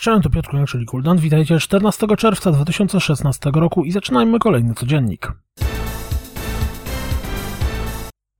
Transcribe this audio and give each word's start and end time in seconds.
cześć, 0.00 0.22
to 0.22 0.30
Piotr 0.30 0.50
czyli 0.66 0.86
Kuldan. 0.86 1.18
Witajcie 1.18 1.58
14 1.58 2.06
czerwca 2.18 2.52
2016 2.52 3.50
roku 3.54 3.84
i 3.84 3.92
zaczynajmy 3.92 4.38
kolejny 4.38 4.74
codziennik. 4.74 5.32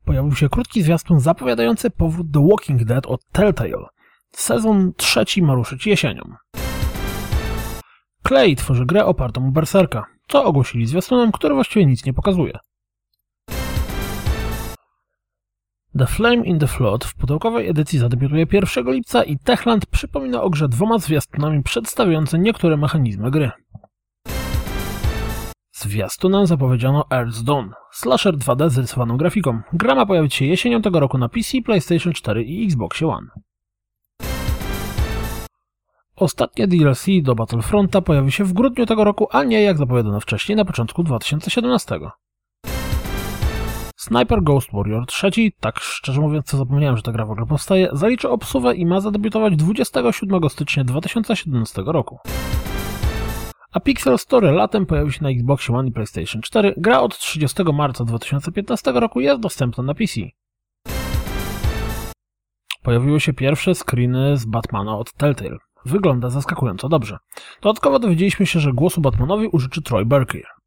Pojawił 0.04 0.34
się 0.34 0.48
krótki 0.48 0.82
zwiastun 0.82 1.20
zapowiadający 1.20 1.90
powrót 1.90 2.26
The 2.32 2.48
Walking 2.50 2.84
Dead 2.84 3.06
od 3.06 3.20
Telltale. 3.32 3.86
Sezon 4.30 4.92
trzeci 4.96 5.42
ma 5.42 5.54
ruszyć 5.54 5.86
jesienią. 5.86 6.22
Clay 8.28 8.56
tworzy 8.56 8.86
grę 8.86 9.04
opartą 9.04 9.48
o 9.48 9.50
Berserka, 9.50 10.06
co 10.28 10.44
ogłosili 10.44 10.86
zwiastunem, 10.86 11.32
który 11.32 11.54
właściwie 11.54 11.86
nic 11.86 12.04
nie 12.04 12.12
pokazuje. 12.12 12.58
The 15.98 16.06
Flame 16.06 16.44
in 16.44 16.58
the 16.58 16.66
Flood 16.66 17.04
w 17.04 17.14
pudełkowej 17.14 17.68
edycji 17.68 17.98
zadebiutuje 17.98 18.46
1 18.52 18.92
lipca 18.92 19.22
i 19.22 19.38
Techland 19.38 19.86
przypomina 19.86 20.42
o 20.42 20.50
grze 20.50 20.68
dwoma 20.68 20.98
zwiastunami 20.98 21.62
przedstawiające 21.62 22.38
niektóre 22.38 22.76
mechanizmy 22.76 23.30
gry. 23.30 23.50
Zwiastunem 25.72 26.46
zapowiedziano 26.46 27.04
Earth's 27.10 27.42
Dawn, 27.42 27.70
slasher 27.90 28.34
2D 28.34 28.70
z 28.70 28.78
rysowaną 28.78 29.16
grafiką. 29.16 29.60
Gra 29.72 29.94
ma 29.94 30.06
pojawić 30.06 30.34
się 30.34 30.44
jesienią 30.44 30.82
tego 30.82 31.00
roku 31.00 31.18
na 31.18 31.28
PC, 31.28 31.62
PlayStation 31.64 32.12
4 32.12 32.44
i 32.44 32.64
Xbox 32.64 33.02
One. 33.02 33.26
Ostatnie 36.16 36.68
DLC 36.68 37.06
do 37.22 37.34
Battlefronta 37.34 38.00
pojawi 38.00 38.32
się 38.32 38.44
w 38.44 38.52
grudniu 38.52 38.86
tego 38.86 39.04
roku, 39.04 39.28
a 39.30 39.44
nie 39.44 39.62
jak 39.62 39.78
zapowiadano 39.78 40.20
wcześniej 40.20 40.56
na 40.56 40.64
początku 40.64 41.02
2017. 41.02 41.98
Sniper 44.02 44.42
Ghost 44.42 44.68
Warrior 44.72 45.06
3, 45.06 45.30
tak 45.60 45.80
szczerze 45.80 46.20
mówiąc 46.20 46.46
co 46.46 46.56
zapomniałem, 46.56 46.96
że 46.96 47.02
ta 47.02 47.12
gra 47.12 47.26
w 47.26 47.30
ogóle 47.30 47.46
powstaje, 47.46 47.88
zaliczy 47.92 48.28
obsuwę 48.28 48.74
i 48.74 48.86
ma 48.86 49.00
zadebiutować 49.00 49.56
27 49.56 50.50
stycznia 50.50 50.84
2017 50.84 51.82
roku. 51.86 52.18
A 53.72 53.80
Pixel 53.80 54.18
Story 54.18 54.52
latem 54.52 54.86
pojawi 54.86 55.12
się 55.12 55.22
na 55.22 55.30
Xbox 55.30 55.70
One 55.70 55.88
i 55.88 55.92
PlayStation 55.92 56.42
4. 56.42 56.74
Gra 56.76 57.00
od 57.00 57.18
30 57.18 57.62
marca 57.72 58.04
2015 58.04 58.92
roku 58.92 59.20
jest 59.20 59.40
dostępna 59.40 59.84
na 59.84 59.94
PC. 59.94 60.20
Pojawiły 62.82 63.20
się 63.20 63.32
pierwsze 63.32 63.74
screeny 63.74 64.36
z 64.36 64.44
Batmana 64.44 64.98
od 64.98 65.12
Telltale. 65.12 65.58
Wygląda 65.84 66.30
zaskakująco 66.30 66.88
dobrze. 66.88 67.18
Dodatkowo 67.62 67.98
dowiedzieliśmy 67.98 68.46
się, 68.46 68.60
że 68.60 68.72
głosu 68.72 69.00
Batmanowi 69.00 69.46
użyczy 69.46 69.82
Troy 69.82 70.06
Berkier. 70.06 70.61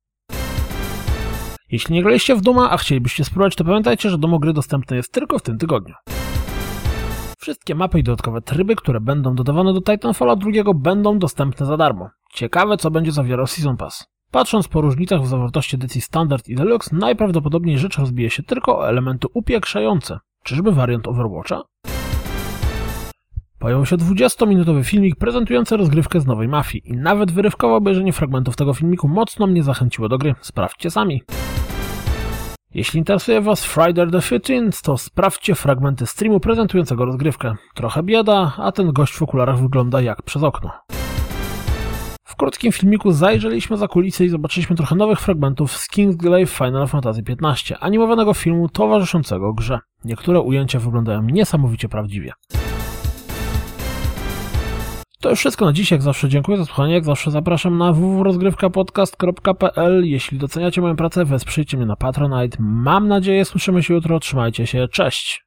Jeśli 1.76 1.96
nie 1.96 2.04
graliście 2.04 2.36
w 2.36 2.42
Duma, 2.42 2.72
a 2.72 2.78
chcielibyście 2.78 3.24
spróbować, 3.24 3.56
to 3.56 3.64
pamiętajcie, 3.64 4.10
że 4.10 4.18
demo 4.18 4.40
gry 4.40 4.54
dostępne 4.54 4.98
jest 4.98 5.12
tylko 5.12 5.40
w 5.40 5.42
tym 5.42 5.58
tygodniu. 5.58 5.96
Wszystkie 7.40 7.76
mapy 7.76 8.00
i 8.00 8.04
dodatkowe 8.04 8.42
tryby, 8.42 8.76
które 8.76 9.00
będą 9.02 9.36
dodawane 9.36 9.74
do 9.74 9.82
Titanfalla 9.82 10.36
2 10.36 10.52
będą 10.76 11.20
dostępne 11.20 11.66
za 11.66 11.78
darmo. 11.78 12.10
Ciekawe, 12.34 12.78
co 12.78 12.92
będzie 12.92 13.12
zawierał 13.12 13.48
Season 13.48 13.78
Pass. 13.78 14.06
Patrząc 14.32 14.68
po 14.68 14.82
różnicach 14.82 15.22
w 15.22 15.28
zawartości 15.28 15.76
edycji 15.76 16.02
Standard 16.02 16.48
i 16.48 16.56
Deluxe, 16.56 16.96
najprawdopodobniej 16.96 17.78
rzecz 17.78 17.98
rozbije 17.98 18.30
się 18.30 18.44
tylko 18.44 18.80
o 18.80 18.90
elementy 18.90 19.28
upiększające. 19.34 20.20
Czyżby 20.44 20.72
wariant 20.72 21.08
Overwatcha? 21.08 21.62
Pojawił 23.60 23.86
się 23.86 23.98
20-minutowy 23.98 24.84
filmik 24.84 25.16
prezentujący 25.16 25.78
rozgrywkę 25.78 26.22
z 26.22 26.26
nowej 26.26 26.48
mafii 26.48 26.90
i 26.90 26.94
nawet 26.94 27.32
wyrywkowe 27.32 27.76
obejrzenie 27.76 28.14
fragmentów 28.14 28.56
tego 28.56 28.74
filmiku 28.74 29.08
mocno 29.08 29.48
mnie 29.48 29.64
zachęciło 29.64 30.10
do 30.10 30.18
gry. 30.18 30.36
Sprawdźcie 30.42 30.92
sami. 30.92 31.22
Jeśli 32.76 33.00
interesuje 33.00 33.42
Was 33.42 33.66
Friday 33.66 34.12
the 34.12 34.18
15th, 34.18 34.82
to 34.82 34.98
sprawdźcie 34.98 35.56
fragmenty 35.56 36.06
streamu 36.06 36.40
prezentującego 36.40 37.06
rozgrywkę. 37.06 37.56
Trochę 37.74 38.04
bieda, 38.04 38.54
a 38.58 38.72
ten 38.72 38.94
gość 38.94 39.14
w 39.14 39.22
okularach 39.22 39.60
wygląda 39.60 40.02
jak 40.02 40.22
przez 40.22 40.44
okno. 40.44 40.72
W 42.24 42.36
krótkim 42.36 42.72
filmiku 42.72 43.12
zajrzeliśmy 43.12 43.78
za 43.78 43.88
kulisy 43.88 44.26
i 44.26 44.30
zobaczyliśmy 44.30 44.76
trochę 44.76 44.96
nowych 44.96 45.20
fragmentów 45.20 45.78
z 45.78 45.88
Kingsglaive 45.88 46.50
Final 46.50 46.88
Fantasy 46.88 47.22
XV, 47.42 47.76
animowanego 47.80 48.34
filmu 48.34 48.70
towarzyszącego 48.70 49.54
grze. 49.54 49.80
Niektóre 50.06 50.40
ujęcia 50.40 50.80
wyglądają 50.80 51.22
niesamowicie 51.22 51.90
prawdziwie. 51.90 52.32
To 55.26 55.30
już 55.30 55.40
wszystko 55.40 55.66
na 55.66 55.74
dziś. 55.74 55.92
Jak 55.92 56.02
zawsze 56.02 56.30
dziękuję 56.30 56.58
za 56.58 56.66
słuchanie. 56.66 56.94
Jak 56.94 57.06
zawsze 57.06 57.32
zapraszam 57.32 57.78
na 57.78 57.94
www.rozgrywkapodcast.pl. 57.94 60.06
Jeśli 60.06 60.38
doceniacie 60.38 60.82
moją 60.82 60.96
pracę, 60.96 61.26
wesprzyjcie 61.26 61.78
mnie 61.78 61.86
na 61.86 61.96
Patronite. 61.96 62.58
Mam 62.60 63.08
nadzieję, 63.08 63.46
słyszymy 63.46 63.84
się 63.84 63.94
jutro. 63.94 64.20
Trzymajcie 64.20 64.68
się. 64.68 64.88
Cześć! 64.88 65.45